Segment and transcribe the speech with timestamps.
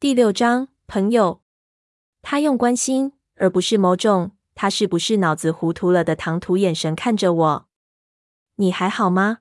[0.00, 1.42] 第六章，朋友。
[2.22, 7.68] 他用关心，而不是某种“他是不是脑子糊涂了”的唐突眼神看着我。
[8.54, 9.40] 你还好吗？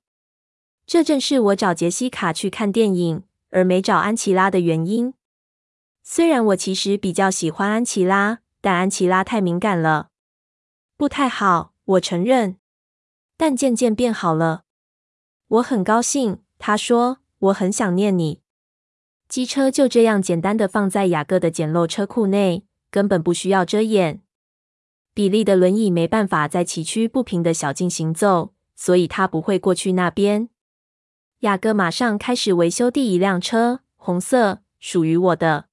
[0.86, 5.14] 这正是我找杰西卡去看电影，而没找安琪拉的原因。
[6.04, 10.10] 虽然我其实比较喜欢安琪拉，但安琪拉太敏感了，
[10.98, 12.58] 不太好，我承认。
[13.38, 14.66] 但渐渐变好了。
[15.48, 18.42] 我很高兴，他说，我很想念你。
[19.30, 22.66] 机车就这样简单的放在雅各的简陋车库内。
[22.92, 24.22] 根本不需要遮掩。
[25.14, 30.50] 比利的轮椅没办法在崎岖不平的小径行走，所以他不会过去那边。
[31.42, 35.66] 雅各马上开始维修第一辆车，红色，属于我的。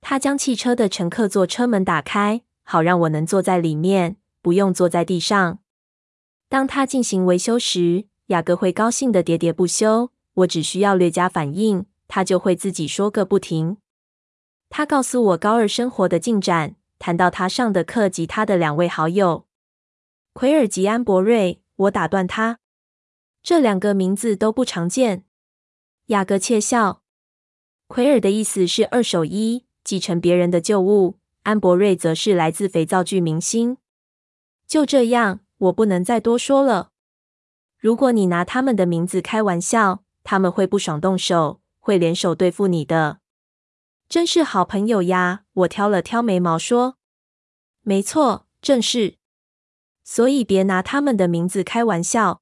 [0.00, 5.60] 他将汽车的乘客座车门打开，好让我能坐在里面，不用坐在地上。
[6.48, 10.10] 当他进行维修时，雅各会高兴的喋喋不休。
[10.34, 13.76] 我只需要略加反应，他就会自己说个不停。
[14.70, 19.46] 他告诉我高二生活的进展，谈到他上的课及他的两位好友
[20.32, 21.60] 奎尔及安博瑞。
[21.76, 22.60] 我打断他，
[23.42, 25.24] 这两个名字都不常见。
[26.06, 27.02] 雅各窃笑。
[27.88, 33.76] 奎尔的意思是二手衣，继承别人的旧物；安博瑞则是来自肥皂剧明星。
[34.66, 36.90] 就这样，我不能再多说了。
[37.76, 43.20] 如果你拿他们的名字开玩笑，他们会不爽动手，会联手对付你的。
[44.08, 45.44] 真是好朋友呀！
[45.52, 46.96] 我挑了挑眉毛说
[47.82, 49.18] ：“没错，正是。
[50.02, 52.40] 所以别拿他们的名字开玩笑。”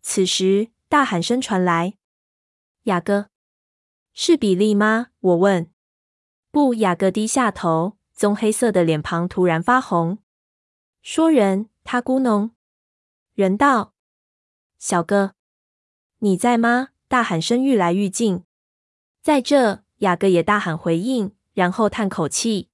[0.00, 1.94] 此时，大喊声传来
[2.84, 3.30] ：“雅各，
[4.12, 5.72] 是比利吗？”我问。
[6.52, 10.18] “不。”雅各低下头，棕黑色的脸庞突然发红。
[11.02, 12.52] 说人，他咕哝。
[13.34, 13.94] 人道
[14.78, 15.34] ：“小哥，
[16.18, 18.44] 你在吗？”大喊声愈来愈近。
[19.22, 19.82] 在这。
[20.02, 22.68] 雅各也大喊回应，然后叹口气。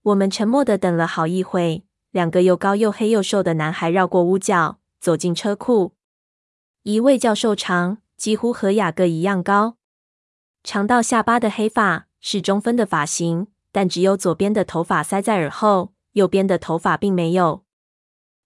[0.00, 1.84] 我们沉默的等了好一会。
[2.10, 5.92] 两个又高又黑又瘦的男孩绕过屋角，走进车库。
[6.84, 9.76] 一位较瘦长，几乎和雅各一样高，
[10.64, 17.62] 长到下巴的黑发是中分的发型，但只有左边的头发塞在耳后，右边的头发并没有。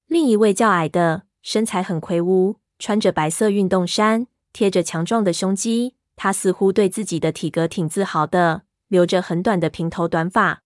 [0.09, 5.94] 另一位较矮的，身材很魁梧，穿着白色运动衫，贴着强壮的胸肌。
[6.22, 10.62] 他似乎对自己的体格挺自豪的，留着很短的平头短发。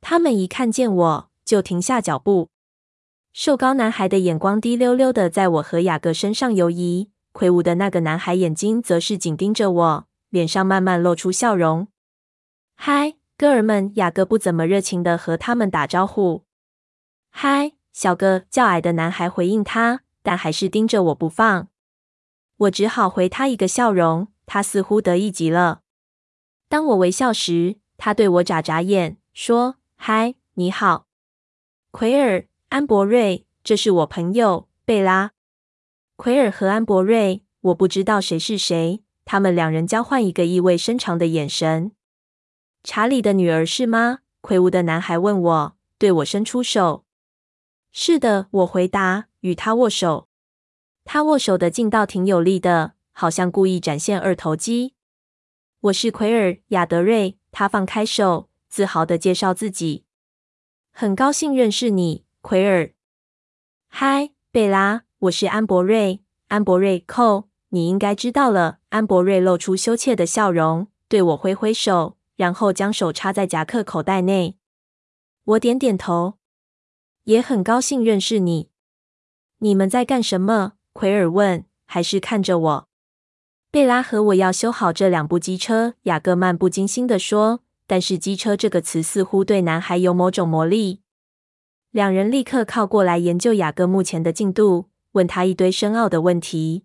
[0.00, 2.50] 他们一看见我就停下脚步。
[3.32, 11.86] 瘦高男孩的眼光滴溜溜的在我和雅各身上游移，魁梧的那个男孩眼睛则是紧盯着我，脸上慢慢露出笑容。
[12.74, 13.92] 嗨，哥儿们！
[13.94, 16.42] 雅各不怎么热情的和他们打招呼。
[17.30, 18.42] 嗨，小哥！
[18.50, 21.68] 较矮的男孩回应他，但还是盯着我不放。
[22.56, 24.33] 我只好回他一个笑容。
[24.46, 25.82] 他似乎得意极了。
[26.68, 31.06] 当我微笑时，他对我眨眨眼，说：“嗨，你好，
[31.90, 35.32] 奎尔，安博瑞，这是我朋友贝拉。”
[36.16, 39.02] 奎尔和安博瑞，我不知道谁是谁。
[39.24, 41.92] 他们两人交换一个意味深长的眼神。
[42.82, 44.18] 查理的女儿是吗？
[44.40, 47.04] 魁梧的男孩问我，对我伸出手。
[47.90, 50.28] 是的，我回答，与他握手。
[51.04, 52.94] 他握手的劲道挺有力的。
[53.16, 54.94] 好像故意展现二头肌。
[55.82, 57.38] 我是奎尔·亚德瑞。
[57.52, 60.04] 他放开手，自豪的介绍自己。
[60.90, 62.92] 很高兴认识你，奎尔。
[63.86, 66.24] 嗨，贝拉，我是安博瑞。
[66.48, 68.80] 安博瑞·寇，你应该知道了。
[68.88, 74.58] 安博瑞露出羞怯的笑容，对我挥挥手，然后将手插在夹克口袋内。
[75.44, 76.38] 我点点头，
[77.24, 78.70] 也很高兴认识你。
[79.58, 80.72] 你们在干什么？
[80.92, 82.88] 奎尔问，还是看着我？
[83.74, 87.58] 贝拉和我要修好这两部机车，雅各漫不经心地说。
[87.88, 91.00] 但是“机车”这个词似乎对男孩有某种魔力。
[91.90, 96.84] 两人立刻靠过来研究雅各目前的进度，问他一堆深奥的问题。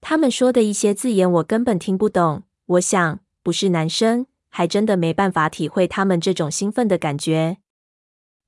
[0.00, 2.44] 他们说的一些字眼我根本听不懂。
[2.64, 7.58] 我想，不是男生，还真的没办法体会他们这种兴奋的感觉。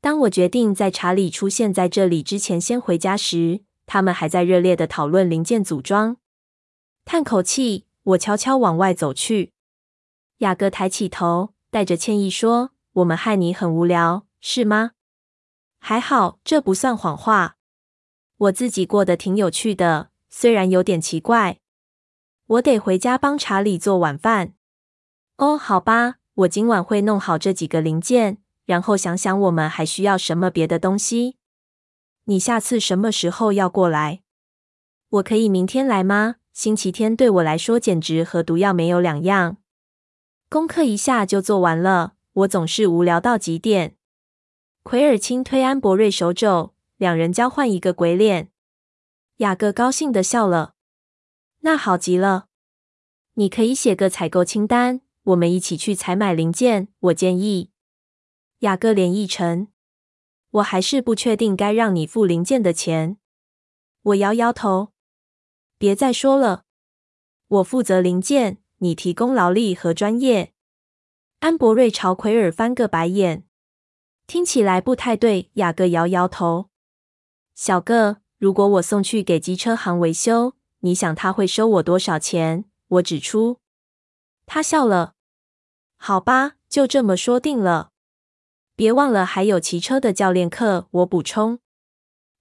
[0.01, 6.17] 当我决定在查理出现在这里之前先回家时，他们还在热烈地讨论零件组装。
[7.05, 9.53] 叹口气，我悄悄往外走去。
[10.39, 14.93] 雅各抬起头，带着歉意说：“我们害你很无聊，是吗？”
[15.79, 17.57] 还好，这不算谎话。
[18.37, 21.59] 我自己过得挺有趣的，虽然有点奇怪。
[22.47, 24.55] 我得回家帮查理做晚饭。
[25.37, 31.37] 哦，好吧，我今晚会弄好这几个零件，然后想想我们还需要什么别的东西。
[32.25, 34.23] 你下次什么时候要过来？
[35.09, 36.37] 我可以明天来吗？
[36.53, 39.57] 星期天对我来说简直和毒药没有两样。
[40.51, 42.15] 功课一下就做完了。
[42.33, 43.97] 我总是无聊到极点。
[44.83, 48.51] 奎尔轻推安博瑞手肘，两人交换一个鬼脸。
[49.39, 50.75] 雅各高兴的笑了。
[51.61, 52.47] 那好极了，
[53.35, 56.89] 你可以写个采购清单，我们一起去采买零件。
[57.01, 57.71] 我建议。
[58.61, 59.69] 雅各脸一沉，
[60.51, 63.19] 我还是不确定该让你付零件的钱。
[64.03, 64.92] 我摇摇头，
[65.83, 66.63] 别再说了。
[67.49, 70.53] 我负责零件，你提供劳力和专业。
[71.41, 73.43] 安博瑞朝奎尔翻个白眼，
[74.29, 75.51] 听起来不太对。
[75.55, 76.69] 雅各摇摇头，
[77.57, 82.65] 小个，如果我送去给机车行维修，你想他会收我多少钱？
[82.87, 83.59] 我指出。
[84.47, 85.15] 他笑了。
[85.97, 87.91] 好吧，就这么说定了。
[88.77, 90.87] 别忘了还有骑车的教练课。
[90.93, 91.59] 我补充。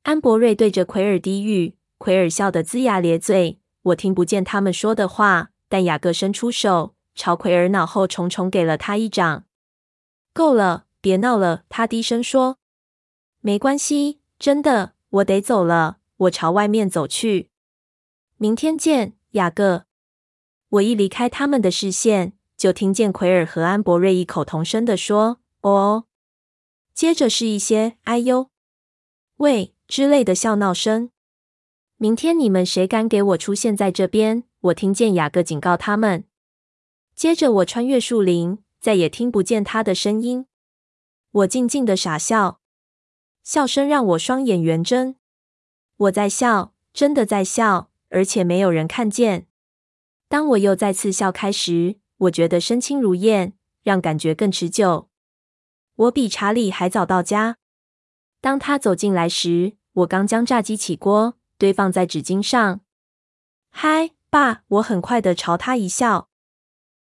[0.03, 3.59] 安博瑞对着奎尔低语，奎尔笑得龇牙咧嘴。
[3.83, 6.95] 我听不见他们说的话，但雅各伸出手。
[7.13, 9.45] 朝奎尔脑后重重给了他一掌。
[10.33, 11.61] 够了，别闹了。
[11.69, 12.57] 他低声说
[13.41, 17.51] ：“没关系，真的，我得走了。”我朝外面走去。
[18.37, 19.85] 明天见，雅各。
[20.69, 26.05] 我一离开他们的视线，就听见奎尔和安博瑞异口同声地说：“哦。”
[26.95, 28.49] 接着是一些“哎呦，
[29.37, 31.11] 喂”之类的笑闹声。
[32.01, 34.43] 明天你们谁敢给我出现在这边？
[34.61, 36.23] 我听见雅各警告他们。
[37.13, 40.47] 接着，我穿越树林，再也听不见他的声音。
[41.29, 42.59] 我静静的傻笑，
[43.43, 45.13] 笑声让我双眼圆睁。
[45.95, 49.45] 我在笑，真的在笑，而且没有人看见。
[50.27, 53.53] 当我又再次笑开时，我觉得身轻如燕，
[53.83, 55.07] 让感觉更持久。
[55.93, 57.57] 我比查理还早到家。
[58.41, 62.81] 当他走进来时，我刚将炸鸡起锅，堆放在纸巾上。
[63.69, 64.63] 嗨，爸！
[64.67, 66.27] 我很快的朝他一笑。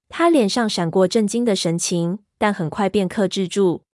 [0.09, 3.85] 他脸上闪过震惊的神情，但很快便克制住。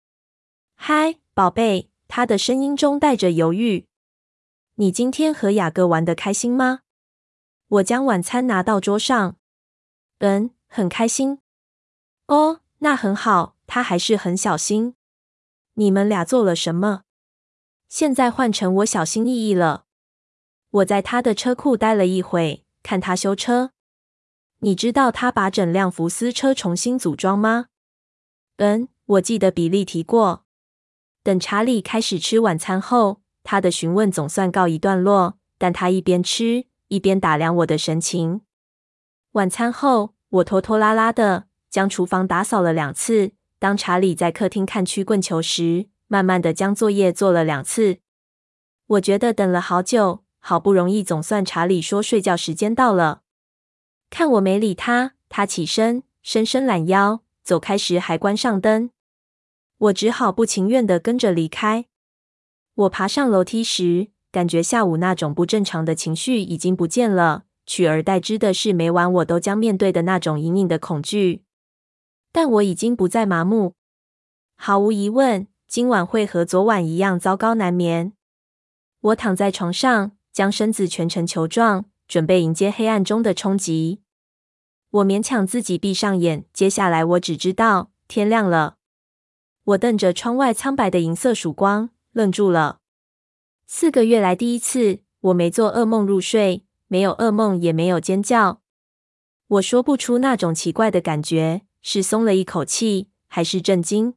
[0.74, 3.86] 嗨，宝贝，他的声音中带着犹豫。
[4.76, 6.80] 你今天和雅各玩的开心吗？
[7.68, 9.36] 我将晚餐拿到桌上。
[10.20, 11.40] 嗯，很开心。
[12.28, 13.54] 哦，那很好。
[13.66, 14.94] 他还是很小心。
[15.74, 17.02] 你们俩做了什么？
[17.86, 19.83] 现在换成我小心翼翼了。
[20.74, 23.70] 我在他的车库待了一会，看他修车。
[24.58, 27.66] 你知道他把整辆福斯车重新组装吗？
[28.56, 30.44] 嗯，我记得比利提过。
[31.22, 35.38] 等查理开始吃晚餐后，他的询问总算告一段落。
[35.56, 38.40] 但他一边吃一边打量我的神情。
[39.32, 43.30] 晚餐后，我拖拖拉拉的将厨房打扫了两次。
[43.60, 47.98] 当查理在客厅看曲棍球时，慢慢的将作业做了两次。
[48.86, 53.22] 我觉得等了好久，好不容易总算查理说睡觉时间到了。
[54.10, 58.90] 看我没理他，他起身，伸伸懒腰，走开时还关上灯。
[59.78, 61.86] 我只好不情愿的跟着离开。
[62.74, 71.44] 我爬上楼梯时，感觉下午那种不正常的情绪已经不见了，取而代之的是每晚我都将面对的那种隐隐的恐惧。
[72.30, 73.72] 但我已经不再麻木。
[74.56, 78.12] 毫无疑问，今晚会和昨晚一样糟糕难眠。
[79.00, 84.00] 我躺在床上，将身子蜷成球状，准备迎接黑暗中的冲击。
[84.90, 88.76] 我勉强自己闭上眼，接下来我只知道天亮了。
[89.62, 92.80] 我瞪着窗外苍白的银色曙光，愣住了。
[93.68, 98.60] 四个月来第一次，我没做噩梦入睡，没有噩梦，也没有尖叫。
[99.46, 104.14] 我说不出那种奇怪的感觉，是松了一口气，还是震惊？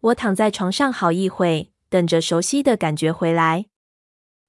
[0.00, 3.66] 我躺在床上好一会，等着熟悉的感觉回来，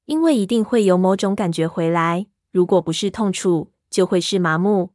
[0.06, 2.28] 因为一定会有某种感觉回来。
[2.52, 4.92] 如果不是痛楚，就会是麻木。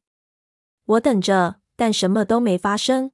[0.84, 3.12] 我等着，但什么都没发生。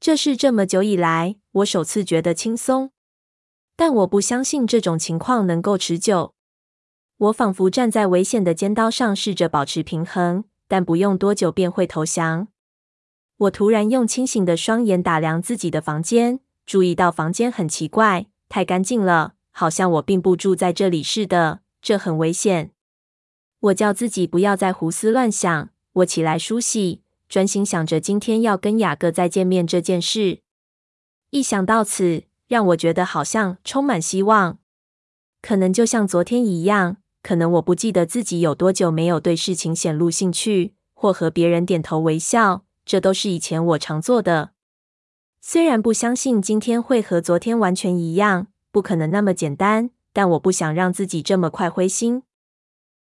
[0.00, 2.90] 这是这么久以来我首次觉得轻松，
[3.76, 6.34] 但我不相信这种情况能够持久。
[7.18, 12.48] 我仿佛站在危险的尖刀上，试着保持平衡，但不用多久便会投降。
[13.36, 21.60] 我突然用清醒的双眼打量自己的房间，注意到房间很奇怪，太干净了，好像我并不住在这里似的。
[21.80, 22.72] 这很危险。
[23.60, 25.70] 我叫自己不要再胡思乱想。
[25.94, 30.40] 我起来梳洗，专心想着今天要跟雅各再见面这件事。
[31.30, 34.58] 一想到此，让我觉得好像充满希望。
[35.40, 44.52] 可能就像昨天一样，可能我不记得自己有多久没有对事情显露兴趣，或和别人点头微笑，这都是以前我常做的。
[45.40, 52.24] 虽然不相信今天会和昨天完全一样，不可能那么简单，但我不想让自己这么快灰心。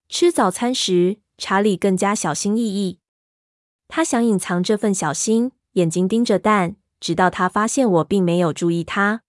[0.09, 2.99] 吃早餐时，查理更加小心翼翼。
[3.87, 9.23] 他想隐藏这份小心，眼睛盯着蛋，直到他发现我并没有注意他。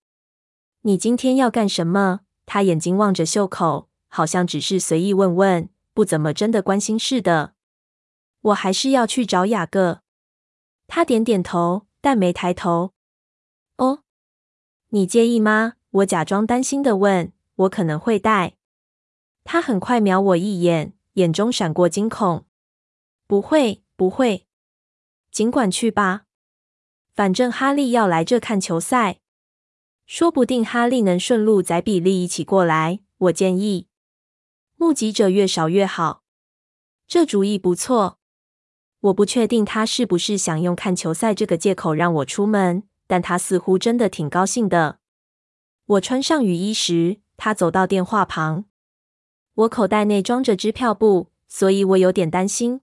[0.83, 2.21] 你今天要干什么？
[2.45, 7.53] 他眼睛望着袖口，好像只是随意问问，不怎么真的关心似的。
[8.41, 10.01] 我还是要去找雅各。
[10.87, 12.93] 他点点头，但没抬头。
[13.75, 14.03] 哦，
[14.89, 15.73] 你介意吗？
[15.91, 17.31] 我假装担心的问。
[17.59, 18.55] 我可能会带。
[19.43, 22.45] 他很快瞄我一眼，眼中闪过惊恐。
[23.27, 24.47] 不会，不会，
[25.29, 26.21] 尽管去吧。
[27.13, 29.19] 反正哈利要来这看球赛。
[30.05, 33.01] 说不定哈利能顺路载比利一起过来。
[33.17, 33.87] 我建议，
[34.77, 36.23] 目击者越少越好。
[37.07, 38.19] 这主意不错。
[39.01, 44.99] 我不确定他是不是想用看球赛这个借口让我出门，但他似乎真的挺高兴的。
[45.89, 48.65] 我穿上雨衣时，他走到电话旁。
[49.55, 52.81] 我口袋内装着支票簿，所以我有点担心。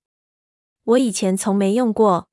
[0.82, 2.28] 我以前从没用过。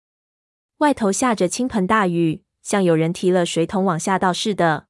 [0.77, 2.43] 外头下着倾盆大雨。
[2.63, 4.87] 像有人提了水桶往下倒似的。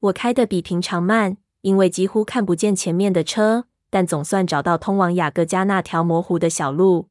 [0.00, 7.10] 我开的比平常慢，因为几乎看不见前面的车，但总算找到通往雅各家那条模糊的小路。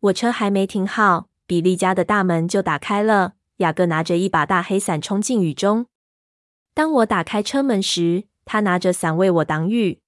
[0.00, 3.32] 我车还没停好，比利家的大门就打开了。
[3.56, 5.86] 雅各拿着一把大黑伞冲进雨中。
[6.74, 10.00] 当我打开车门时，他拿着伞为我挡雨。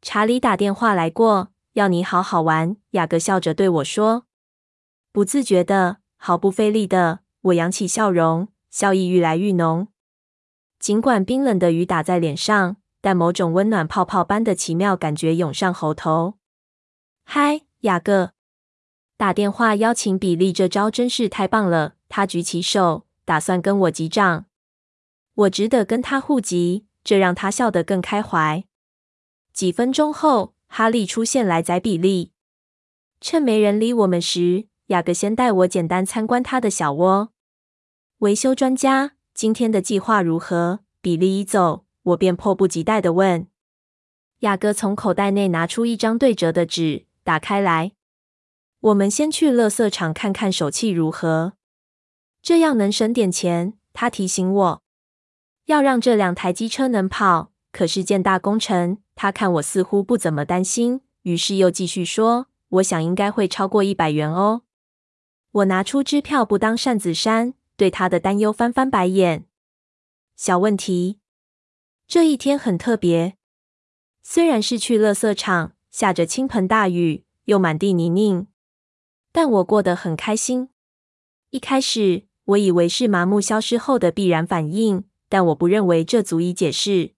[0.00, 2.76] 查理打电话来过，要你好好玩。
[2.90, 4.24] 雅各笑着对我说，
[5.12, 7.20] 不自觉的，毫不费力的。
[7.42, 9.88] 我扬起笑容，笑意愈来愈浓。
[10.78, 16.34] 尽管冰冷的雨打在脸上，但某种温暖泡泡般的奇妙感觉涌上喉头。
[17.24, 18.32] 嗨，雅各！
[19.16, 21.94] 打电话邀请比利，这招真是太棒了。
[22.08, 24.46] 他举起手，打算跟我击掌。
[25.34, 28.64] 我只得跟他互击，这让他笑得更开怀。
[29.52, 32.32] 几分钟后，哈利出现来宰比利。
[33.20, 37.30] 趁没人理我们时，雅各先带我简单参观他的小窝。
[38.18, 40.80] 维修专家，今天的计划如何？
[41.00, 43.46] 比利一走，我便迫不及待的问。
[44.40, 47.92] 雅各从口袋内拿出一张对折的纸，打开来。
[48.80, 51.54] 我们先去垃圾场看看手气如何，
[52.42, 53.74] 这样能省点钱。
[53.94, 54.82] 他提醒我，
[55.66, 58.98] 要让这两台机车能跑，可是件大工程。
[59.14, 64.62] 他看我似乎不怎么担心，于是又继续说：“我想应该会超过一百元哦。”
[65.52, 67.54] 我拿出支票不当扇子扇。
[67.76, 69.46] 对他的担忧翻翻白眼。
[70.36, 71.18] 小问题。
[72.06, 73.36] 这一天很特别，
[74.22, 78.46] 虽然是去垃圾场，下着倾盆大雨，又满地泥泞，
[79.32, 80.68] 但我过得很开心。
[81.50, 85.02] 一开始我以为是麻木消失后的必然反应，
[85.34, 87.10] 但我不认为这足以解释。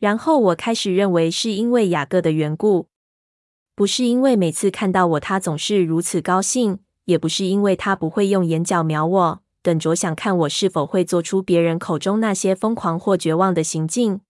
[0.00, 2.88] 然后我开始认为是因为雅各的缘故，
[3.76, 9.42] 不是因为每次看到我他总是如此高兴，也不是因为他不会用眼角瞄我。
[9.62, 14.22] 等着想看我是否会做出别人口中那些疯狂或绝望的行径，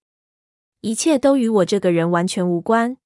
[0.82, 2.98] 一切都与我这个人完全无关。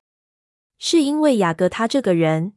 [0.77, 2.55] 是因为雅各他这个人，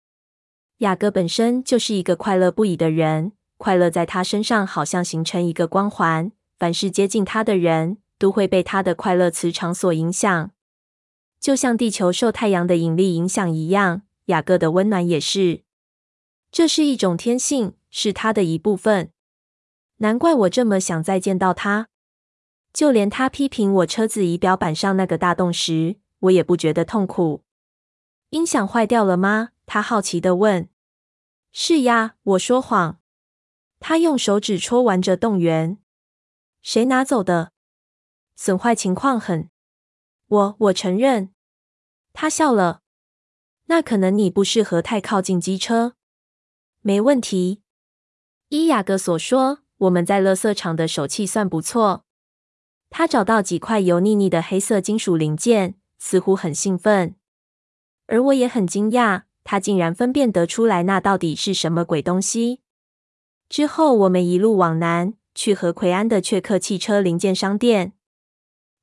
[0.80, 10.52] 雅各本身就是一个快乐不已的人，快乐在他身上好像形成一个光环，凡是接近他的人都会被他的快乐磁场所影响，
[11.40, 15.64] 就像地球受太阳的引力影响一样，雅各的温暖也是。
[16.52, 19.12] 这是一种天性，是他的一部分。
[19.98, 21.90] 难怪我这么想再见到他。
[22.74, 27.44] 就连他批评我车子仪表板上那个大洞时，我也不觉得痛苦。
[28.30, 29.50] 音响坏掉了吗？
[29.66, 30.70] 他好奇的问。
[31.52, 33.00] 是呀，我说谎。
[33.80, 35.78] 他用手指戳玩着动源。
[36.68, 37.54] 谁拿走的？
[38.36, 39.50] 损坏情况很。
[40.28, 41.34] 我我承认。
[42.12, 42.82] 他笑了。
[43.68, 45.96] 那可能你不适合太靠近机车。
[46.82, 47.62] 没问题。
[48.50, 49.60] 依雅各所说。
[49.78, 52.04] 我们在垃圾场的手气算不错。
[52.90, 57.16] 他找到几块油腻腻的黑色金属零件，似乎很兴奋。
[58.08, 62.62] 而我也很惊讶，他竟然分辨得出来那到底是什么鬼东西。
[63.48, 67.94] 之后，我们一路往南，去和奎安的雀克汽车零件商店。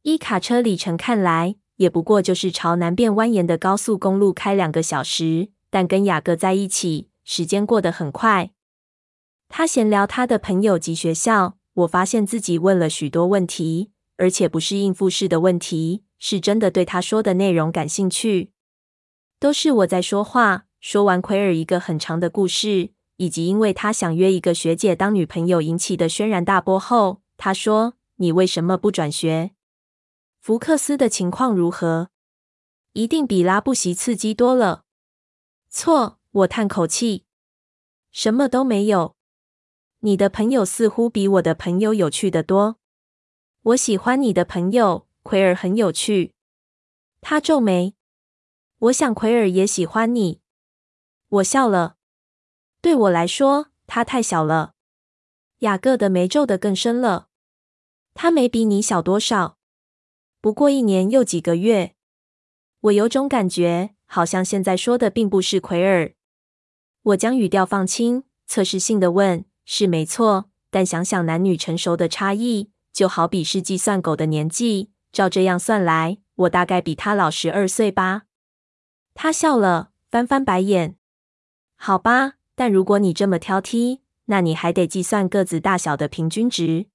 [0.03, 5.49] 依卡车里程看来，也不过就是朝南边蜿蜒的高速公路开两个小时。
[5.69, 8.53] 但跟雅各在一起，时间过得很快。
[9.49, 18.53] 他闲聊他的朋友及学校，我发现自己问了许多问题，而且不是应付式的问题，是真的对他说的内容感兴趣。
[19.41, 20.67] 都是我在说话。
[20.79, 22.91] 说完奎尔一个很长的故事，
[23.25, 29.53] 以及因为他想约一个学姐当女朋友引起的轩然大波后，他说：“你为什么不转学？
[30.41, 32.11] 福克斯的情况如何？
[32.93, 34.85] 一定比拉布席刺激多了。”
[35.73, 37.25] 错，我叹口气，
[38.13, 39.17] 什么都没有。
[40.01, 42.77] 你的朋友似乎比我的朋友有趣得多。
[43.63, 46.35] 我喜欢你的朋友，奎尔很有趣。
[47.23, 47.95] 他皱眉。
[48.81, 50.43] 我想奎尔也喜欢你。
[51.29, 51.94] 我笑了。
[52.85, 54.75] 对我来说，他太小了。
[55.61, 57.29] 雅各的眉皱得更深了。
[58.13, 59.57] 他没比你小多少，
[60.43, 61.95] 不过一年又几个月。
[62.81, 66.13] 我有种感觉，好像现在说的并不是奎尔。
[67.05, 78.25] 我将语调放轻，测试性的问：“是没错，但想想男女成熟的差异。”就好比是计算狗的年纪，照这样算来，我大概比他老十二岁吧。
[79.15, 80.97] 他笑了，翻翻白眼。
[81.77, 86.87] 好吧，但如果你这么挑剔，那你还得计算个子大小的平均值。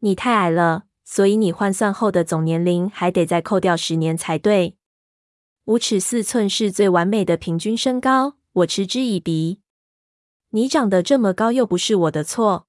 [0.00, 4.76] 你太矮了，所以你换算后的总年龄还得再扣掉十年才对。
[5.64, 9.60] 五尺四寸是最完美的平均身高，我嗤之以鼻。
[10.50, 12.66] 你长得这么高，又不是我的错。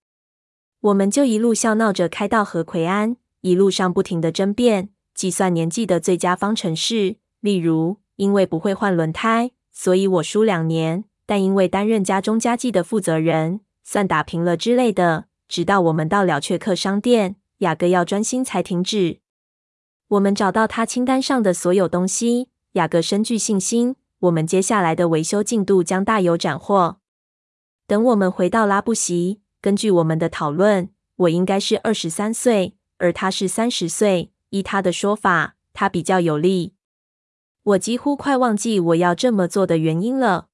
[0.80, 7.18] 我们就一路笑闹着开到和奎安，一路上不停的争辩计算年纪的最佳方程式。
[7.40, 15.26] 例如，因为不会换轮胎，所以我输两年；但因为担任家中家计的负责人，算打平了之类的。
[15.48, 19.20] 直到我们到了雀客商店，雅各要专心才停止。
[20.08, 26.98] 我们找到他清单上的所有东西，雅各深具信心，我们接下来的维修进度将大有斩获。
[27.86, 29.42] 等我们回到拉布席。
[29.62, 34.32] 根据我们的讨论，我应该是二十三岁，而他是三十岁。
[34.52, 36.74] 依他的说法，他比较有力。
[37.64, 40.48] 我几乎快忘记我要这么做的原因了。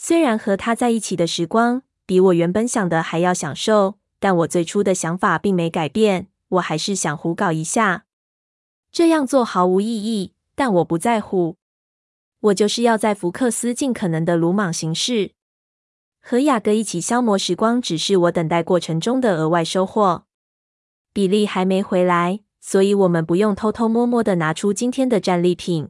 [0.00, 6.28] 虽然和他在一起的时光比我原本想的还要享受，但我最初的想法并没改变。
[6.50, 8.04] 我还是想胡搞一下。
[8.92, 11.56] 这样做毫无意义，但我不在乎。
[12.38, 15.32] 我就是要在福克斯尽可能的鲁莽行事。
[16.20, 20.26] 和雅各一起消磨时光，只是我等待过程中的额外收获。
[21.12, 25.88] 比利还没回来，所以我们不用偷偷摸摸的拿出今天的战利品。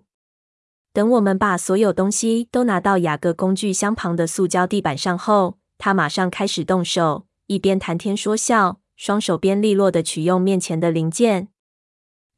[0.99, 11.51] 等我们把所有东西都拿到雅各工具箱旁的塑胶地板上后，他马上开始动手，一边谈天说笑，双手边利落的取用面前的零件。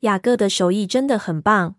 [0.01, 1.77] 雅各的手艺真的很棒，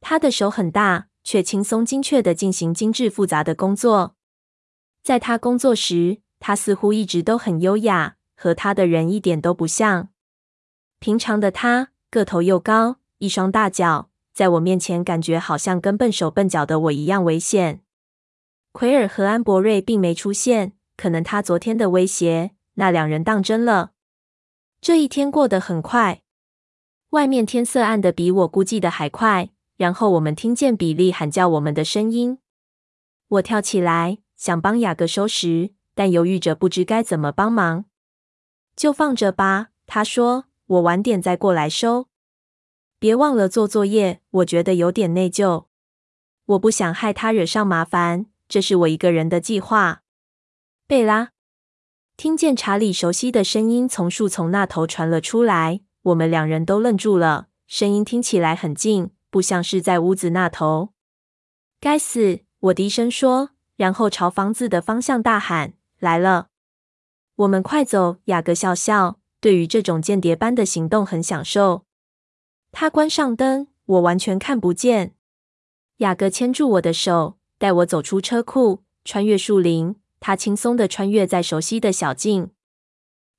[0.00, 4.16] 他的手很大，却轻松精确的进行精致复杂的工作。
[5.04, 10.08] 在他工作时，他似乎一直都很优雅，和他的人一点都不像。
[10.98, 17.80] 平常的他个头又高，一双大脚，在我面前感觉好像跟笨手笨脚的我一样危险。
[18.72, 23.92] 奎尔和安博瑞并没出现，可能他昨天的威胁，那两人当真了。
[24.80, 26.22] 这一天过得很快，
[27.10, 29.50] 外面天色暗得比我估计的还快。
[29.76, 32.38] 然后我们听见比利喊叫我们的声音，
[33.28, 34.18] 我跳起来。
[34.36, 37.84] 想帮雅各收拾，但犹豫着不知该怎么帮忙。
[38.74, 40.46] 就放着吧，他说。
[40.66, 42.08] 我晚点再过来收。
[43.02, 45.64] 别忘了做作业，我觉得有点内疚。
[46.44, 50.02] 我不想害他惹上麻烦，这是我一个人的计划。
[50.86, 51.30] 贝拉，
[52.16, 57.48] 听见查理熟悉的声音从树丛那头传了出来，我们两人都愣住了。
[57.66, 60.90] 声音听起来很近，不像是在屋子那头。
[61.80, 62.42] 该死！
[62.60, 63.50] 我低声说。
[63.74, 66.50] 然后朝房子的方向大喊：“来了！”
[67.34, 68.18] 我们快走！
[68.26, 71.84] 雅各笑笑，对于这种间谍般的行动很享受。
[72.72, 75.14] 他关上灯，我完全看不见。
[75.98, 79.94] 雅各牵住我的手，带我走出车库，穿越树林。
[80.18, 82.50] 他轻松地穿越在熟悉的小径。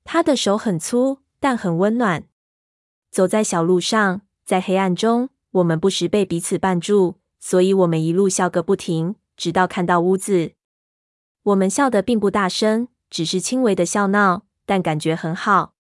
[0.04, 2.26] 他的手很粗，但很温暖。
[3.10, 9.16] 走在小路上，在黑暗中，我们不时被彼此绊住，所以我们一路笑个不停。
[9.36, 10.54] 直到看到屋子，
[11.42, 15.73] 我们笑得并不大声，只是轻微的笑闹，但感觉很好。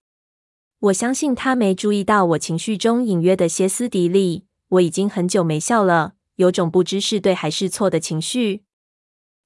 [0.83, 4.45] 我相信他没注意到我情绪中隐约的歇斯底里。
[4.67, 8.63] 我已经很久没笑了，有种不知是对还是错的情绪。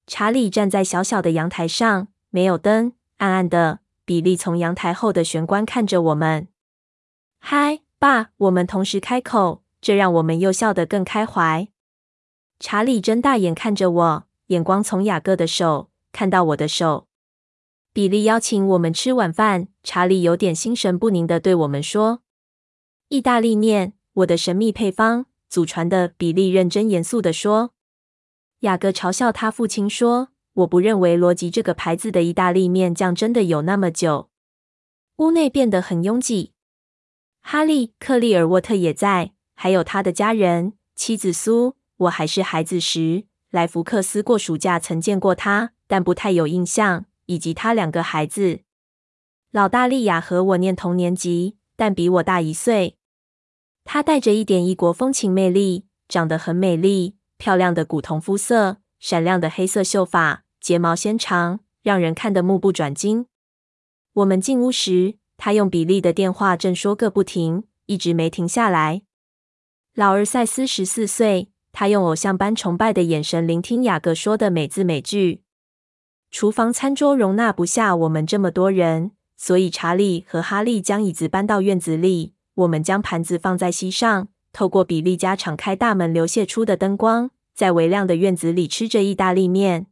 [0.07, 3.81] 查理站在小小的阳台上，没有灯，暗暗的。
[4.03, 6.47] 比利从阳台后的玄关看着我们。
[7.39, 8.29] 嗨，爸！
[8.37, 11.67] 我们同时开口，这让我们又笑得更开怀。
[12.59, 17.07] 查理睁大眼看着我，眼光从雅各的手看到我的手。
[17.97, 22.21] 比利邀请我们吃晚饭，查理有点心神不宁的对我们说
[23.09, 27.73] ：“意大利面，我的神秘配方，祖传的。”比利认真严肃地说。
[28.59, 34.29] 雅各嘲笑他父亲说：“我不认为罗吉这个牌子的意大利面酱真的有那么久。”
[35.17, 36.51] 屋内变得很拥挤。
[37.41, 41.75] 哈利·克利尔沃特也在，还有他的家人，妻子苏。
[41.97, 47.06] 我还是孩子时来福克斯过暑假，曾见过他，但不太有印象。
[47.27, 48.61] 以及他两个孩子。
[49.51, 52.97] 老大丽亚和我念同年级，但比我大一岁。
[53.85, 63.27] 她带着一点异国风情魅力，长得很美丽，漂亮的古铜肤色，闪亮的黑色秀发，睫毛纤长，让人看得目不转睛。
[64.11, 69.03] 我们进屋时，她用比利的电话正说个不停，一直没停下来。
[69.93, 75.43] 老二塞斯十四岁，他用偶像般崇拜的眼神聆听雅各说的每字每句。
[76.29, 79.11] 厨房餐桌容纳不下我们这么多人。
[79.39, 82.33] 所以，查理和哈利将椅子搬到院子里。
[82.55, 89.85] 我们将盘子放在膝上，透过比利家敞开大门流泻出的灯光，在微亮的院子里吃着意大利面。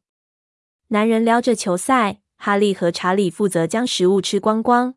[0.88, 4.95] 男人聊着球赛，哈利和查理负责将食物吃光光。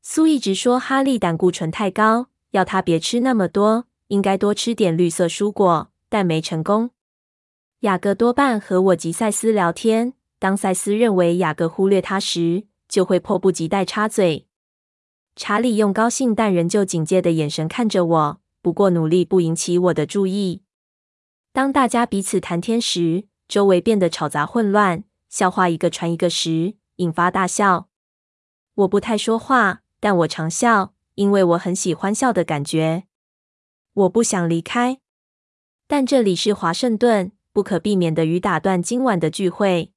[0.00, 6.90] 苏一直说哈利胆固醇太高，要他别吃那么多，应该多吃点绿色蔬果，但没成功。
[7.80, 10.12] 雅各多半和我及赛斯聊天。
[10.46, 14.46] 当赛斯认为雅各忽略他时，就会迫不及待插嘴。
[15.34, 20.62] 查理用高兴但仍旧警戒的眼神看着我，不过努力不引起我的注意。
[21.52, 27.88] 当大家彼此谈天时，周围变得吵杂混乱，笑话一个传一个时，引发大笑。
[28.76, 33.08] 我不太说话，但我常笑，因为我很喜欢笑的感觉。
[33.94, 35.00] 我不想离开，
[35.88, 39.92] 但这里是华盛顿，不可避免的与打断今晚的聚会。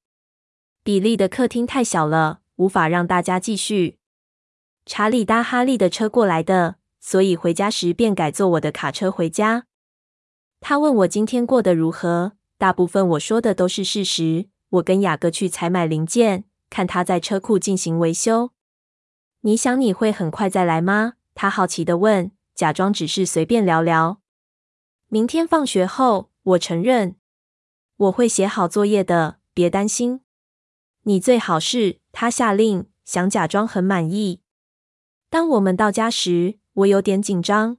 [0.90, 2.40] 比利的客厅太小了。
[2.56, 4.00] 无法让大家继续。
[4.84, 9.66] 查理搭哈利的车过来的，所以回家时便改坐我的卡车回家。
[10.58, 14.48] 他问我今天过得如何，大部分我说的都是事实。
[14.70, 18.50] 我跟雅各去采买零件，看他在车库进行维修。
[19.42, 21.12] 你想你会很快再来吗？
[21.36, 24.20] 他好奇地问，假装只是随便聊聊。
[25.06, 27.14] 明天放学后，我承认
[27.96, 30.22] 我会写好作业的，别担心。
[31.02, 31.98] 你最好是。
[32.12, 34.40] 他下令，想假装很满意。
[35.28, 37.78] 当我们到家时，我有点紧张。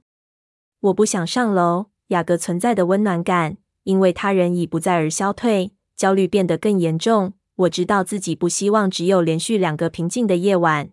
[0.80, 1.86] 我不想上楼。
[2.08, 7.32] 雅各存在的温暖感，因为他人已不在而消退，焦虑变得更严重。
[7.56, 10.90] 我知道自己不希望只有连续两个平静的夜晚。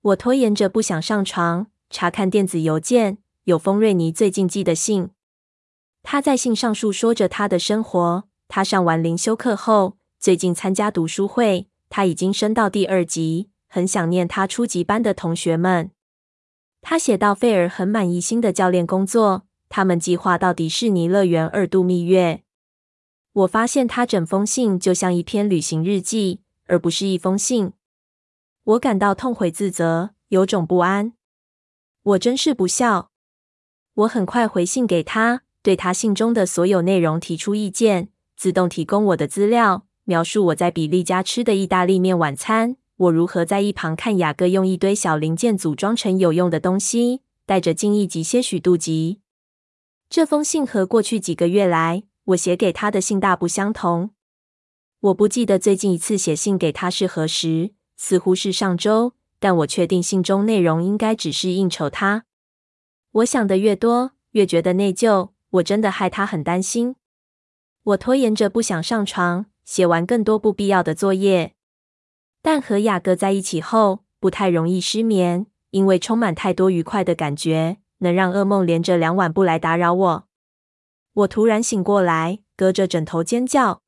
[0.00, 3.18] 我拖延着不想上床，查看电子邮件。
[3.44, 5.10] 有封瑞尼最近寄的信。
[6.02, 8.24] 他在信上述说着他的生活。
[8.48, 11.66] 他上完灵修课后，最近参加读书会。
[11.90, 15.90] 他已经升到第二级，很想念他初级班的同学们。
[16.80, 22.44] 他写到，费尔很满意新的教练工作，他们计划到迪士尼乐园二度蜜月。
[23.32, 27.72] 我发现他整封信就像一篇旅行日记，而不是一封信。
[28.62, 31.14] 我感到痛悔自责，有种不安。
[32.04, 33.10] 我真是不孝。
[33.94, 39.88] 我很快回信给他，对他信中的所有内容提出意见，自动提供我的资料。
[40.12, 49.22] 描述我在比利家吃的意大利面晚餐，我如何在一旁看雅各用一堆小零件组装成有用的东西，带着敬意及些许妒忌。
[50.10, 54.10] 这封信和过去几个月来我写给他的信大不相同。
[55.00, 62.26] 我不记得最近一次写信给他是何时，似乎是上周，但我确定信中内容应该只是应酬他。
[63.12, 65.30] 我想的越多，越觉得内疚。
[65.52, 66.96] 我真的害他很担心。
[67.84, 69.46] 我拖延着不想上床。
[69.72, 71.54] 写完更多不必要的作业，
[72.42, 80.28] 但和雅各在一起后，不太容易失眠，因为充满太多愉快的感觉，能让噩梦连着两晚不来打扰我。
[81.14, 83.80] 我突然醒过来，隔着枕头尖叫。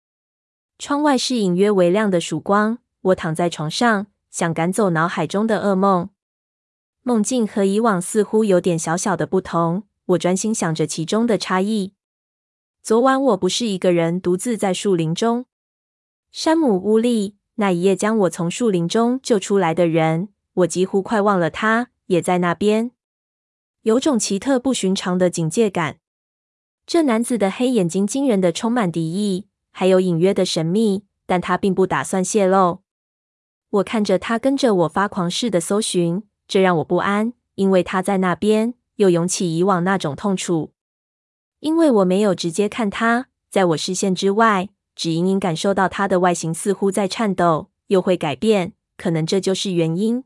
[0.78, 6.08] 窗外是隐约微亮的曙光，我躺在床上，想赶走脑海中的噩梦。
[7.02, 11.92] 梦境和以往似乎有点小小的不同，我专心想着其中的差异。
[12.82, 15.44] 昨晚我不是一个人独自在树林中。
[16.36, 22.90] 山姆·乌利，那一夜将我从树林中救出来的人，我几乎快忘了他也在那边。
[23.82, 25.98] 有种奇特不寻常的警戒感。
[26.84, 32.80] 这男子的黑眼睛惊人的充满敌意，还有隐约的神秘，但他并不打算泄露。
[33.70, 40.72] 我看着他跟着我发狂似的搜寻，这让我不安，因为他在那边，又涌起以往那种痛楚。
[41.60, 44.70] 因为我没有直接看他，在我视线之外。
[44.94, 50.24] 只隐隐感受到他的外形似乎在颤抖，又会改变，可能这就是原因。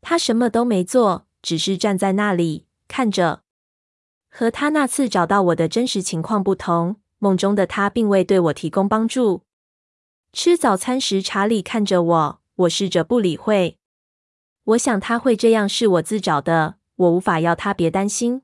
[0.00, 3.42] 他什么都没做，只是站在那里看着。
[4.28, 9.42] 和他那次找到我的真实情况不同，梦中的他并未对我提供帮助。
[10.32, 13.78] 吃早餐时，查理看着我，我试着不理会。
[14.64, 18.42] 我想他会这样是我自找的，我无法要他别担心。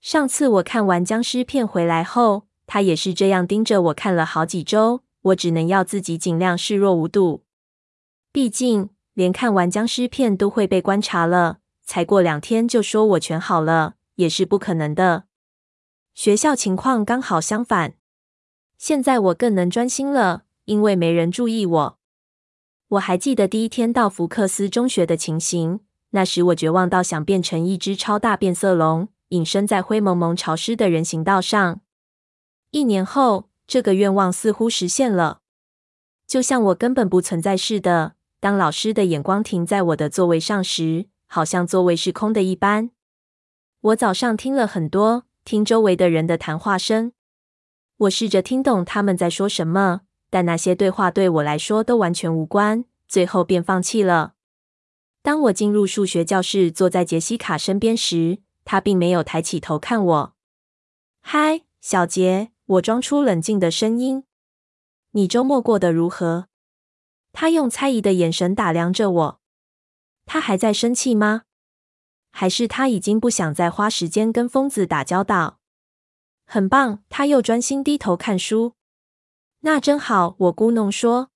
[0.00, 2.46] 上次我看完僵尸片回来后。
[2.66, 7.42] 他也是这样盯着我看了好几周，我只能要自己尽量视若无睹。
[8.32, 15.24] 毕竟连看完僵尸片都会被观察了，才过两天就说我全好了，也是不可能的。
[16.14, 17.94] 学校情况刚好相反，
[18.78, 21.98] 现在我更能专心了，因为没人注意我。
[22.88, 31.80] 我还记得第一天到福克斯中学的情形，那时我绝望到想变成一只超大变色龙，隐身在灰蒙蒙潮湿的人行道上。
[32.72, 35.42] 一年后，这个愿望似乎实现了，
[36.26, 38.14] 就像我根本不存在似的。
[38.40, 42.90] 当老师的眼光停在我的座位上时，好像座位是空的一般。
[43.82, 47.12] 我早上听了很多，听周围的人的谈话声，
[47.98, 50.00] 我试着听懂他们在说什么。
[50.30, 54.32] 但那些对话对我来说都完全无关，最后便放弃了。
[55.20, 60.34] 当我进入数学教室，坐在杰西卡身边时，她并没有抬起头看我。
[61.20, 64.24] “嗨，小杰。”我装出冷静的声音。
[65.12, 66.48] “你周末过得如何？”
[67.32, 69.40] 他用猜疑的眼神打量着我。
[70.26, 71.42] 他还在生气吗？
[72.30, 75.58] 还是他已经不想再花时间跟疯子打交道？
[76.46, 78.74] 很棒，他又专心低头看书。
[79.60, 81.30] 那真好，我咕哝说。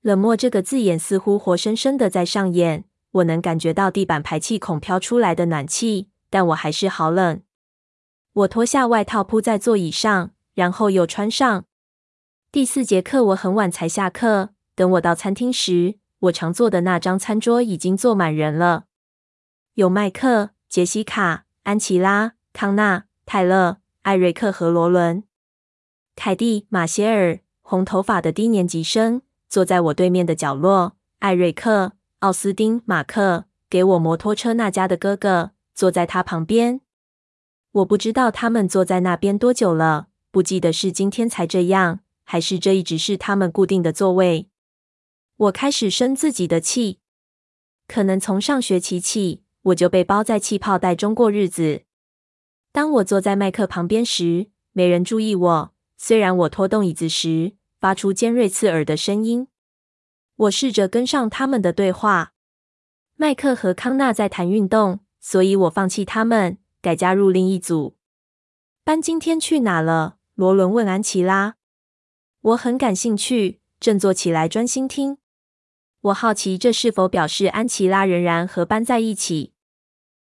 [0.00, 2.84] 冷漠这个字眼似乎活生生的在上演。
[3.10, 7.42] 我能感觉到地板排气孔飘出来的暖气，但我还是好冷。
[8.32, 11.66] 我脱下外套铺在座椅上，然后又穿上。
[12.50, 14.48] 第四节课我很晚才下课。
[14.74, 18.86] 等我到餐厅时，我常坐的那张餐桌已经坐满人了。
[19.74, 25.22] 有麦克、杰西卡、安琪拉、康纳、泰勒、艾瑞克和罗伦。
[26.16, 30.96] 凯蒂、马歇尔，红头发的低年级生，坐在我对面的角落。
[31.20, 36.80] 艾瑞克、奥斯丁、马克，给我摩托车那家的哥哥，坐在他旁边。
[37.70, 44.48] 我不知道他们坐在那边多久了，不记得是今天才这样，还是这一直是他们固定的座位。
[45.36, 47.00] 我开始生自己的气，
[47.88, 51.82] 可能从上学期起，我就被包在气泡袋中过日子。
[52.70, 55.74] 当我坐在麦克旁边时，没人注意我。
[55.96, 59.48] 虽然我拖动椅子时发出尖锐刺耳的声音，
[60.36, 62.34] 我试着跟上他们的对话。
[63.16, 67.96] 麦克和康纳在谈运动，所以我放弃他们，改加入另一组。
[68.84, 70.17] 班今天去哪了？
[70.38, 71.56] 罗伦问安琪拉。
[72.40, 75.18] 我很感兴趣，振作起来专心听。
[76.00, 79.52] 我好奇这是否表示安琪拉仍然和班在一起。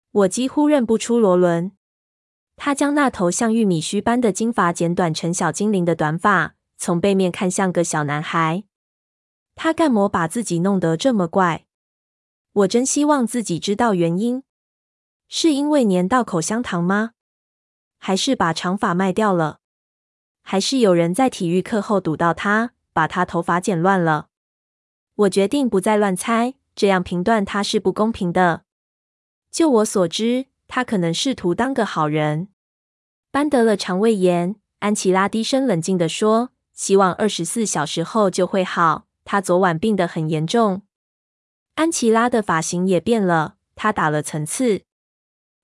[0.10, 1.74] 我几乎认不出罗伦。
[2.56, 8.64] 他将那头像玉米须般的金发剪短成小精灵的短发，从背面看像个小男孩。
[9.54, 11.68] 他干嘛把自己弄得这么怪？
[12.54, 14.42] 我真希望自己知道原因。
[15.28, 17.12] 是因为粘到口香糖吗？
[18.00, 19.59] 还是把长发卖掉了？
[20.52, 24.30] 还是有人在体育课后堵到他，把他头发剪乱了？
[25.14, 28.64] 我决定不再乱猜，这样评断他是不公平的。
[29.52, 30.48] 就我所知。
[30.68, 32.48] 他可能试图当个好人。
[33.30, 39.06] 班得了肠胃炎，安琪拉低声冷静地说：“希望二十四小时后就会好。
[39.24, 40.82] 他昨晚病得很严重。”
[41.76, 44.82] 安琪拉的发型也变了，她打了层次。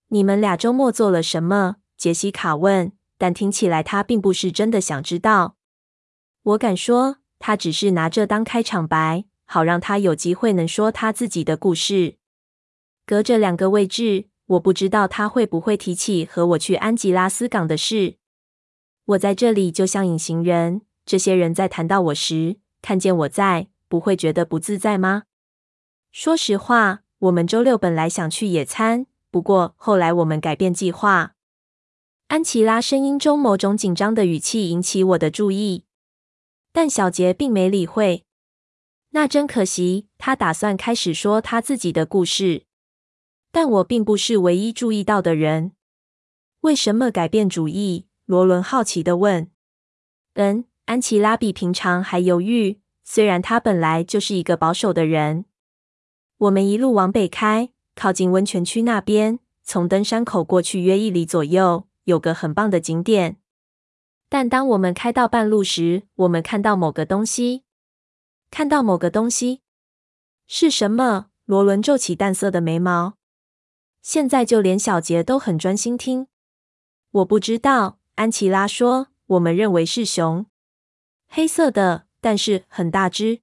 [0.10, 1.78] 你们俩周末做了什么？
[1.98, 5.56] 杰西卡问，但听起来他并不是真的想知道。
[6.44, 12.18] 我敢说，他只是拿这当开场白，好让他有机会能说他自己的故事。
[13.06, 14.30] 隔着两个位置。
[14.48, 18.18] 我不知道他会不会提起和我去安吉拉斯港的事。
[19.06, 25.24] 我在这里就像隐形人，这些人在谈到我时，看见我在，不会觉得不自在吗？
[26.12, 31.35] 说实话，我们周六本来想去野餐，不过后来我们改变计划。
[32.28, 35.84] 安琪拉声音中某种紧张的语气引起我的注意，
[36.72, 38.26] 但小杰并没理会。
[39.12, 42.64] 那真可惜，他打算开始说他自己的故事。
[43.52, 45.74] 但我并不是唯一注意到的人。
[46.62, 48.08] 为什么改变主意？
[48.26, 49.50] 罗伦好奇的问。
[50.34, 55.46] 嗯，安琪拉比平常还犹豫，虽然她本来就是一个保守的人。
[56.40, 63.38] 我们一路往北开，靠近温泉区那边，从登山口过去约一里左右，有个很棒的景点。
[64.28, 67.64] 但当我们开到半路时，我们看到某个东西。
[68.50, 69.62] 看到某个东西？
[70.48, 71.28] 是什么？
[71.46, 73.18] 罗伦皱起淡色的眉毛。
[74.02, 76.28] 现在就连小杰都很专心听。
[77.12, 80.46] 我不知道，安琪拉说，我们认为是熊，
[81.28, 83.42] 黑色的，但是很大只。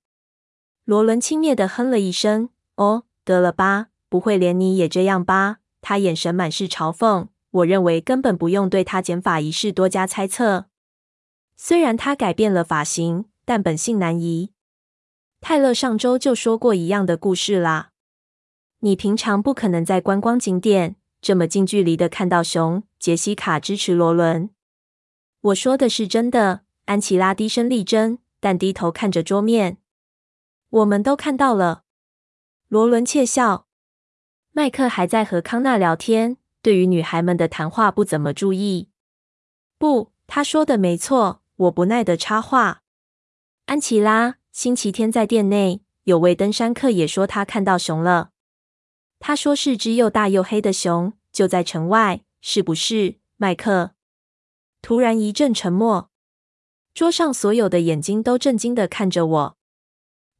[0.85, 2.51] 罗伦轻蔑的哼了一声。
[2.77, 5.59] 哦，得了吧，不会连你也这样吧？
[5.81, 7.29] 他眼神满是嘲讽。
[7.52, 10.66] 我认为根本不用对他剪发一事多加猜测。
[11.56, 14.52] 虽然他改变了发型，但本性难移。
[15.40, 17.90] 泰勒上周就说过一样的故事啦。
[18.80, 22.82] 你平常不可能在观光景点这么近距离的看到熊。
[22.98, 24.50] 杰西卡支持罗伦。
[25.40, 26.62] 我说的是真的。
[26.86, 29.78] 安琪拉低声力争，但低头看着桌面。
[30.68, 31.84] 我们都看到了。
[32.68, 33.66] 罗伦窃笑。
[34.52, 38.88] 麦克还在和康纳聊天，对于女孩们的谈话不怎么注意。
[39.79, 41.42] 不，他说的没错。
[41.57, 42.83] 我不耐地插话。
[43.66, 48.31] 安琪拉，星期天在店内，有位登山客也说他看到熊了。
[49.20, 53.92] 他说是只又大又黑的熊，就在城外，是不是，麦克？
[54.81, 56.11] 突然一阵沉默，
[56.92, 59.57] 桌上所有的眼睛都震惊地看着我。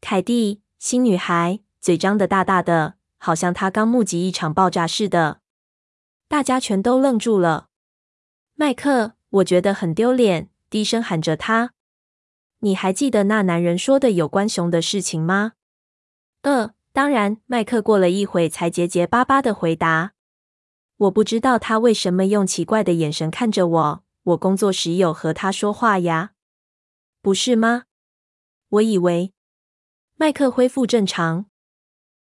[0.01, 5.42] 凯蒂，新女孩，嘴张得大大的，好像她刚目击一场爆炸似的。
[6.33, 7.69] 大家全都愣住了。
[8.55, 11.75] 麦克，我觉得很丢脸，低声喊着他。
[12.61, 15.53] 你还记得那男人说的有关熊的事情吗？
[16.41, 17.37] 呃，当然。
[17.45, 20.15] 麦克过了一会才结结巴巴的回答。
[20.97, 24.05] 我不知道他为什么用奇怪的眼神看着我。
[24.23, 26.33] 我工作时有和他说话呀，
[27.21, 27.85] 不是吗？
[28.71, 29.35] 我以为
[30.17, 31.45] 麦克恢复正常。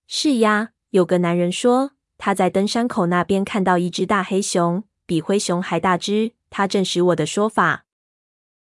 [0.07, 1.92] 是呀，有个男人说
[2.25, 6.35] 他在登山口那边看到一只大黑熊，比灰熊还大只。
[6.51, 7.85] 他证实我的说法。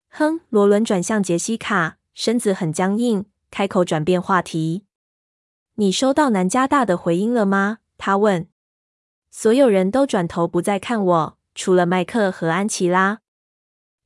[0.09, 4.87] 哼，罗伦转向杰西卡，身子很僵硬，开口转变话题。
[5.75, 7.81] 你收到南加大的回音了吗？
[7.99, 8.49] 他问。
[9.31, 13.19] 所有人都转头不再看我，除了麦克和安琪拉。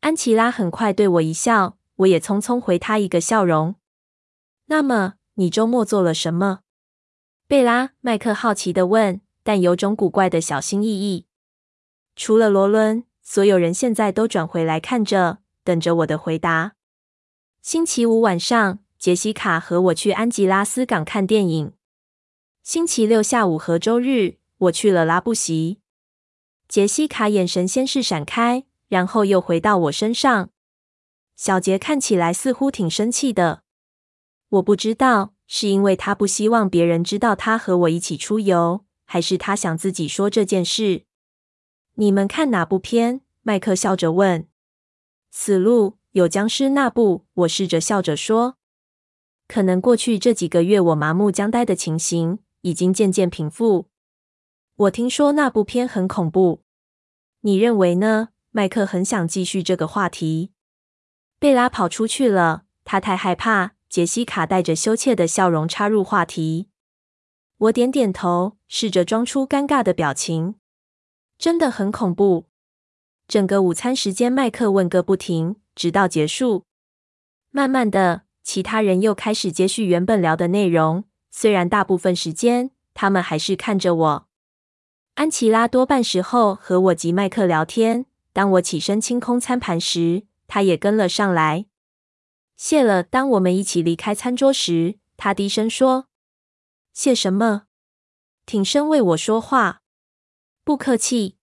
[0.01, 3.77] 安琪拉很快对我一笑，我也匆匆回他一个笑容。
[4.67, 6.62] 那么你周末做了什么？
[7.47, 11.26] 贝拉，麦克好奇地问，但有种古怪的小心翼翼。
[12.16, 16.72] 除了罗伦，所有人现在都转回来看着，等着我的回答。
[17.62, 21.72] 星期五晚上，杰西卡和我去安吉拉斯港看电影。
[22.64, 25.78] 星期六下午和周日，我去了拉布席。
[26.66, 28.64] 杰西卡眼神先是闪开。
[28.87, 30.50] 然后又回到我身上。
[31.35, 33.62] 小杰看起来似乎挺生气的。
[34.50, 41.05] 我不知道是因为他不希望别人知道他和我一起出游，还是他想自己说这件事。
[41.94, 43.20] 你们看哪部片？
[43.42, 44.48] 麦克笑着问。
[45.31, 47.24] 死路，有僵尸那部。
[47.35, 48.57] 我试着笑着说。
[49.46, 53.88] 可能过去这几个月我麻木僵呆的情形已经渐渐平复。
[54.74, 56.64] 我听说那部片很恐怖。
[57.42, 58.31] 你认为呢？
[58.50, 60.50] 麦克很想继续这个话题。
[61.38, 63.77] 贝拉跑出去了，她太害怕。
[63.88, 66.68] 杰西卡带着羞怯的笑容插入话题。
[67.64, 70.57] 我点点头，试着装出尴尬的表情。
[71.38, 72.46] 真的很恐怖。
[73.27, 76.64] 整个午餐时间，麦克问个不停，直到结束。
[77.50, 84.27] 慢慢的，其他人又开始接续原本聊的内容，虽然大部分时间他们还是看着我。
[85.14, 88.05] 安琪拉多半时候和我及麦克聊天。
[88.35, 91.66] 当我起身清空餐盘时，他也跟了上来。
[92.57, 93.03] 谢了。
[93.03, 96.09] 当我们一起离开餐桌时，他低声说
[96.94, 97.64] ：“谢什么？”
[98.46, 99.83] 挺身为我说话。
[100.64, 101.37] 不客气。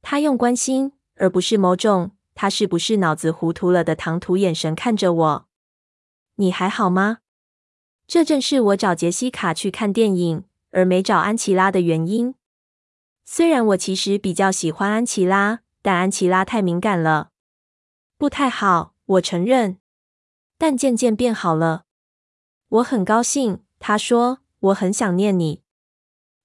[0.00, 5.48] 他用关心而不是某种“他是不是脑子糊涂了”的唐突眼神看着我。
[6.36, 7.18] 你还好吗？
[8.06, 12.34] 这正是我找杰西卡去看电影，而没找安琪拉的原因。
[13.26, 15.60] 虽然我其实比较喜欢安琪拉。
[15.82, 17.30] 但安琪拉太敏感了，
[18.18, 19.78] 不太好，我承认。
[20.58, 21.86] 但渐渐变好了，
[22.68, 23.64] 我很高兴。
[23.78, 25.62] 他说：“我很想念你。”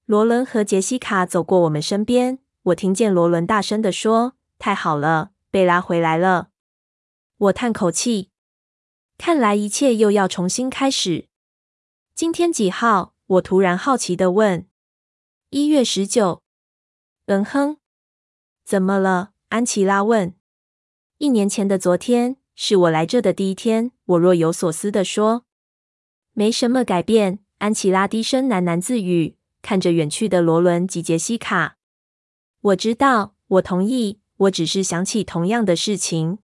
[0.06, 6.50] 罗伦和杰西卡走过我们身边，我听见罗伦大声地说：“太好了，贝拉回来了。”
[7.38, 8.30] 我叹口气，
[9.18, 11.28] 看来一切又要重新开始。
[12.14, 13.14] 今天几号？
[13.26, 14.68] 我突然好奇地问。
[15.50, 16.44] 一月十九。
[17.26, 17.78] 嗯哼。
[18.64, 19.32] 怎么了？
[19.50, 20.36] 安琪拉问。
[21.18, 23.92] 一年前的昨天是我来这的第一天。
[24.06, 25.46] 我若有所思地说。
[26.34, 27.45] 没什么改变。
[27.58, 31.78] 安琪拉低声喃喃自语，看着远去的罗伦及杰西卡。
[32.62, 34.20] 我知道，我同意。
[34.38, 36.40] 我只是想起同样的事情。